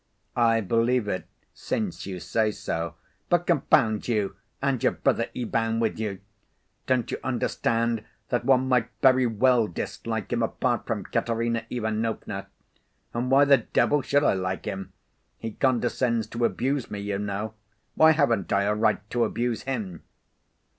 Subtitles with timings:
[0.35, 2.95] "I believe it, since you say so,
[3.29, 6.21] but confound you, and your brother Ivan with you.
[6.87, 12.47] Don't you understand that one might very well dislike him, apart from Katerina Ivanovna.
[13.13, 14.91] And why the devil should I like him?
[15.37, 17.53] He condescends to abuse me, you know.
[17.93, 20.01] Why haven't I a right to abuse him?"